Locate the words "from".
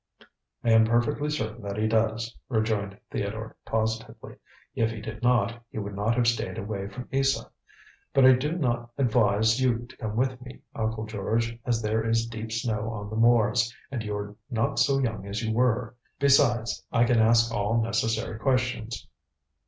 6.87-7.07